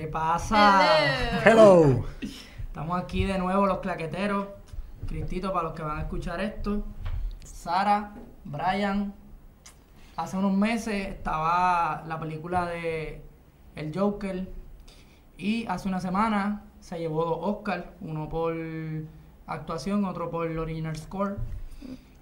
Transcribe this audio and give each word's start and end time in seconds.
¿Qué 0.00 0.06
pasa? 0.06 1.44
Hello. 1.44 2.06
Estamos 2.22 2.98
aquí 2.98 3.24
de 3.24 3.36
nuevo 3.36 3.66
los 3.66 3.80
claqueteros. 3.80 4.46
Cristito 5.06 5.52
para 5.52 5.64
los 5.64 5.74
que 5.74 5.82
van 5.82 5.98
a 5.98 6.00
escuchar 6.00 6.40
esto. 6.40 6.82
Sara, 7.44 8.14
Brian. 8.44 9.12
Hace 10.16 10.38
unos 10.38 10.54
meses 10.54 11.06
estaba 11.06 12.02
la 12.06 12.18
película 12.18 12.64
de 12.64 13.22
El 13.76 13.94
Joker. 13.94 14.50
Y 15.36 15.66
hace 15.66 15.86
una 15.86 16.00
semana 16.00 16.62
se 16.80 16.98
llevó 16.98 17.26
dos 17.26 17.38
Oscars. 17.42 17.84
Uno 18.00 18.26
por 18.30 18.56
actuación, 19.46 20.06
otro 20.06 20.30
por 20.30 20.48
original 20.48 20.96
score. 20.96 21.36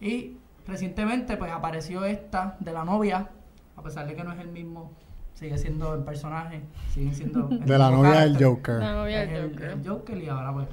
Y 0.00 0.36
recientemente 0.66 1.36
pues 1.36 1.52
apareció 1.52 2.04
esta 2.04 2.56
de 2.58 2.72
la 2.72 2.84
novia. 2.84 3.30
A 3.76 3.82
pesar 3.82 4.08
de 4.08 4.16
que 4.16 4.24
no 4.24 4.32
es 4.32 4.40
el 4.40 4.48
mismo. 4.48 4.90
Sigue 5.38 5.56
siendo 5.56 5.94
el 5.94 6.02
personaje. 6.02 6.62
Sigue 6.92 7.14
siendo 7.14 7.48
el 7.50 7.60
De 7.64 7.78
la 7.78 7.90
novia 7.90 8.20
del. 8.22 8.42
Joker. 8.42 8.76
La 8.78 8.92
novia 8.92 9.20
del 9.20 9.30
el, 9.30 9.50
Joker. 9.52 9.70
el 9.70 9.88
Joker 9.88 10.18
y 10.18 10.28
ahora 10.28 10.52
pues 10.52 10.68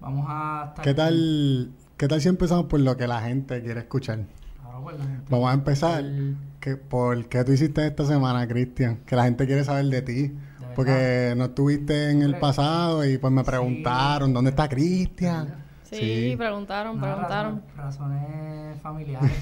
vamos 0.00 0.26
a 0.28 0.64
estar 0.68 0.84
¿Qué 0.84 0.90
aquí. 0.90 0.96
tal, 0.96 1.70
¿Qué 1.96 2.08
tal 2.08 2.20
si 2.20 2.28
empezamos 2.28 2.66
por 2.66 2.80
lo 2.80 2.96
que 2.96 3.06
la 3.06 3.20
gente 3.22 3.62
quiere 3.62 3.80
escuchar? 3.80 4.20
Ahora 4.64 4.80
pues 4.82 4.98
la 4.98 5.04
gente- 5.04 5.24
Vamos 5.30 5.50
a 5.50 5.54
empezar 5.54 6.00
El- 6.00 6.36
que, 6.60 6.76
por 6.76 7.26
qué 7.28 7.44
tú 7.44 7.52
hiciste 7.52 7.86
esta 7.86 8.04
semana, 8.04 8.46
Cristian. 8.48 8.98
Que 9.06 9.14
la 9.14 9.24
gente 9.24 9.46
quiere 9.46 9.62
saber 9.64 9.84
de 9.86 10.02
ti. 10.02 10.32
Porque 10.74 11.34
no 11.36 11.46
estuviste 11.46 12.10
en 12.10 12.22
el 12.22 12.36
pasado 12.38 13.04
y 13.04 13.18
pues 13.18 13.32
me 13.32 13.42
preguntaron, 13.42 14.32
¿dónde 14.32 14.50
está 14.50 14.68
Cristian? 14.68 15.54
Sí, 15.82 16.34
preguntaron, 16.38 16.96
No, 16.96 17.02
preguntaron. 17.02 17.62
razones, 17.76 18.22
razones 18.22 18.80
familiares. 18.82 19.32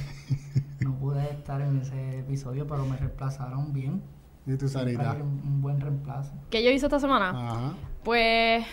no 0.81 0.95
pude 0.95 1.29
estar 1.31 1.61
en 1.61 1.79
ese 1.81 2.21
episodio, 2.21 2.67
pero 2.67 2.87
me 2.87 2.97
reemplazaron 2.97 3.73
bien. 3.73 4.01
¿Y 4.47 4.57
tú, 4.57 4.69
Siempre 4.69 4.95
Sarita? 4.95 5.13
hay 5.13 5.21
Un, 5.23 5.43
un 5.45 5.61
buen 5.63 5.81
reemplazo. 5.81 6.33
¿Qué 6.51 6.63
yo 6.63 6.71
hice 6.71 6.87
esta 6.87 7.01
semana? 7.01 7.31
Ajá. 7.31 7.75
Pues 8.05 8.65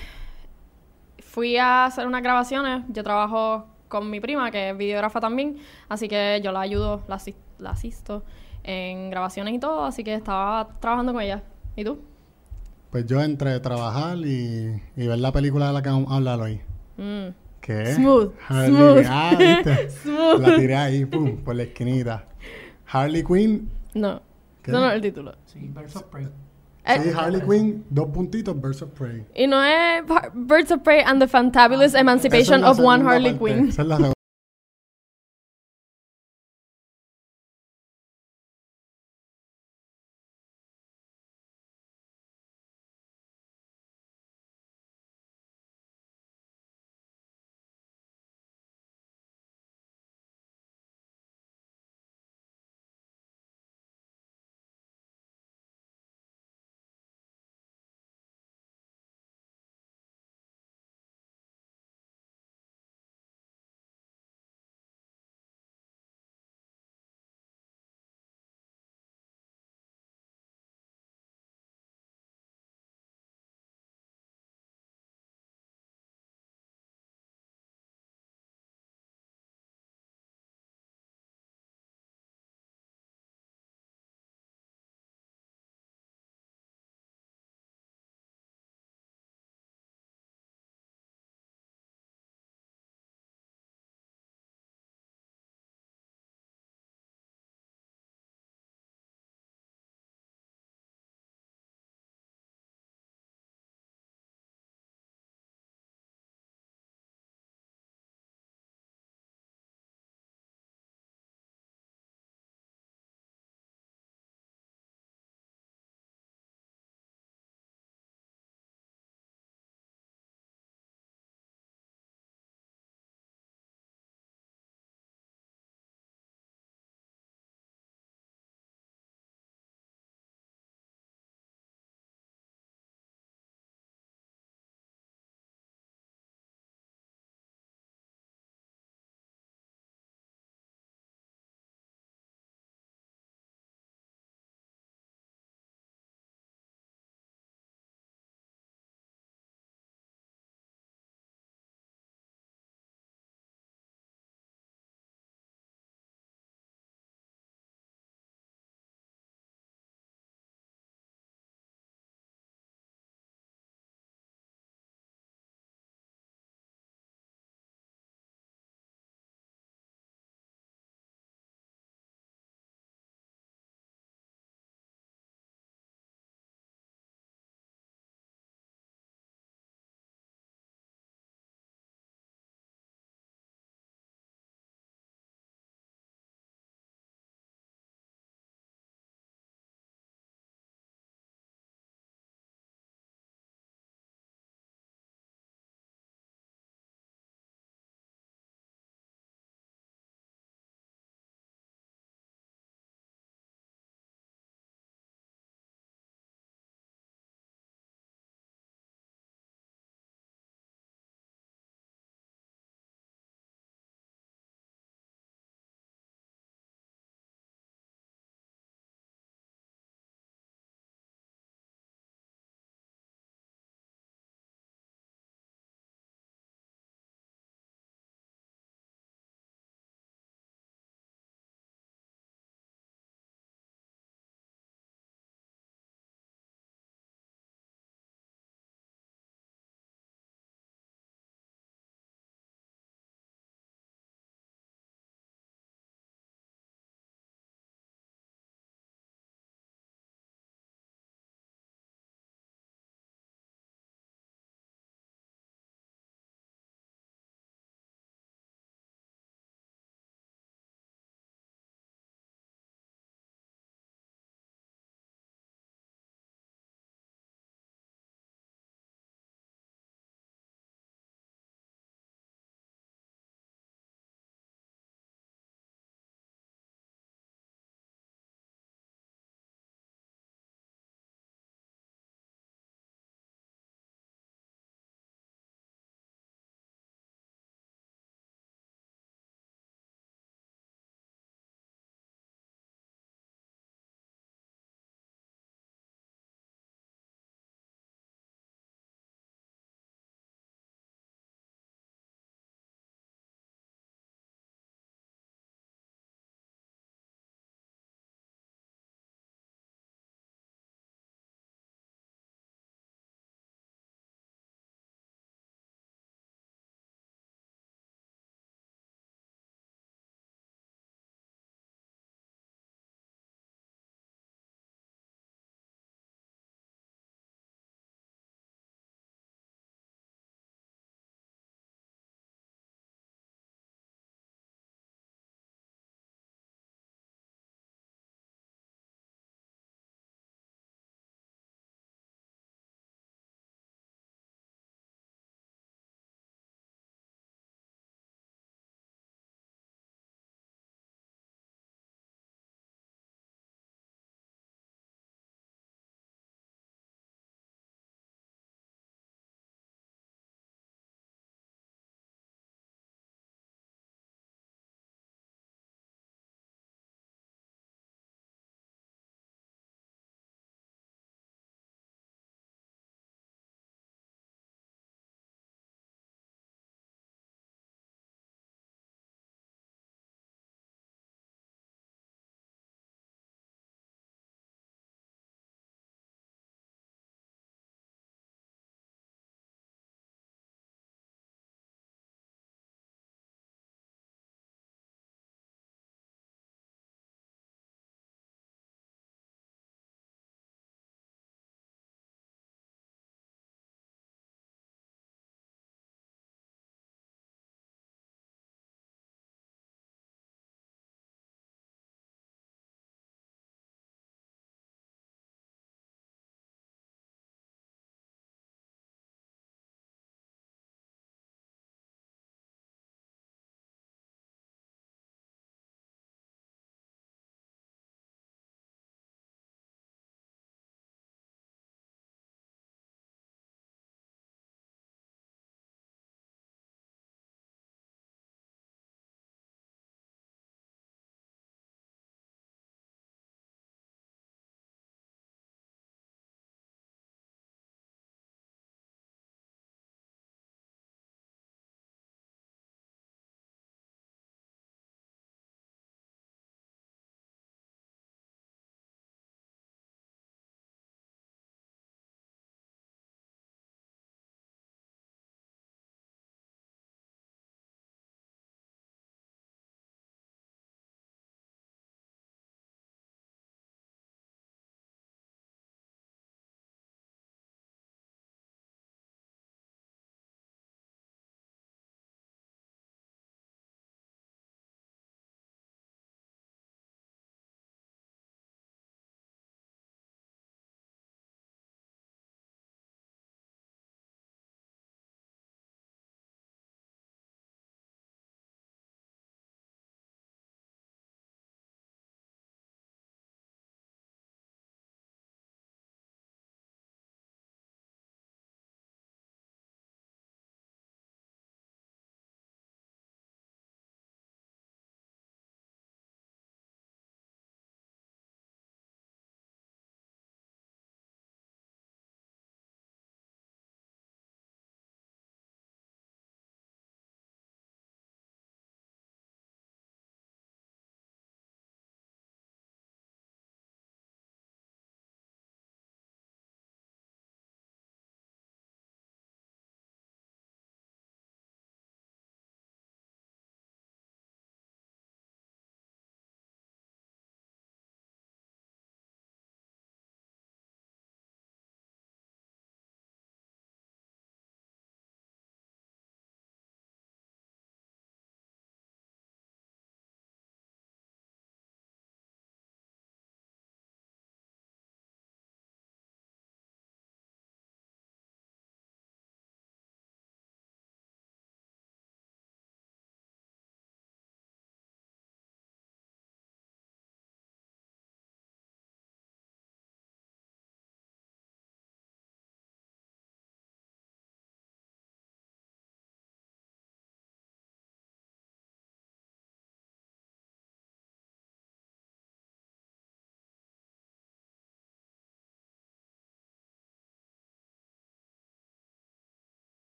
fui 1.20 1.58
a 1.58 1.86
hacer 1.86 2.06
unas 2.08 2.22
grabaciones. 2.22 2.84
Yo 2.90 3.04
trabajo 3.04 3.66
con 3.88 4.10
mi 4.10 4.20
prima, 4.20 4.52
que 4.52 4.70
es 4.72 4.78
videógrafa 4.78 5.20
también. 5.20 5.58
Así 5.90 6.08
que 6.08 6.42
yo 6.44 6.52
la 6.52 6.62
ayudo, 6.62 7.04
la, 7.08 7.18
asis- 7.18 7.36
la 7.60 7.72
asisto 7.72 8.24
en 8.64 9.10
grabaciones 9.10 9.54
y 9.54 9.60
todo. 9.60 9.86
Así 9.86 10.04
que 10.04 10.14
estaba 10.14 10.70
trabajando 10.80 11.14
con 11.14 11.22
ella. 11.22 11.44
¿Y 11.76 11.84
tú? 11.84 12.00
Pues 12.92 13.06
yo 13.08 13.22
entre 13.24 13.60
trabajar 13.60 14.18
y, 14.20 14.80
y 14.96 15.08
ver 15.08 15.18
la 15.18 15.32
película 15.32 15.68
de 15.68 15.74
la 15.74 15.82
que 15.82 15.90
vamos 15.90 16.12
a 16.12 16.16
hablar 16.18 16.40
hoy. 16.40 16.62
Mm. 16.98 17.30
¿Qué? 17.62 17.94
Smooth, 17.96 18.34
Harley 18.48 18.70
smooth. 18.76 19.06
Ah, 19.10 19.32
¿viste? 19.40 19.90
Smooth. 20.04 20.40
La 20.42 20.56
tiré 20.58 20.76
ahí, 20.76 21.06
pum, 21.06 21.38
por 21.38 21.56
la 21.56 21.64
esquinita. 21.64 22.26
Harley 22.92 23.24
Quinn. 23.24 23.72
No, 23.96 24.22
No 24.72 24.88
es 24.90 24.94
el 24.96 25.02
título. 25.02 25.36
Sí, 25.46 25.60
Birds 25.74 25.96
of 25.96 26.04
Prey. 26.04 26.28
Eh, 26.86 27.00
Sí, 27.02 27.10
Harley 27.16 27.42
Quinn, 27.42 27.86
dos 27.90 28.10
puntitos, 28.10 28.60
Birds 28.60 28.82
of 28.82 28.90
Prey. 28.92 29.26
y 29.36 29.48
no 29.48 29.64
es 29.64 30.04
Birds 30.34 30.72
of 30.72 30.82
Prey 30.82 31.02
and 31.06 31.22
the 31.22 31.28
Fantabulous 31.28 31.96
Ah, 31.96 32.00
Emancipation 32.02 32.64
of 32.64 32.78
One 32.80 33.04
Harley. 33.04 33.36
Quinn. 33.38 33.70
Esa 33.70 33.82
es 33.84 33.88
la 33.88 33.98